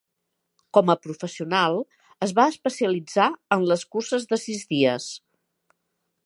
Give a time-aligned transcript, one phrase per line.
[0.77, 1.77] Com a professional
[2.27, 5.13] es va especialitzar en les curses de sis dies.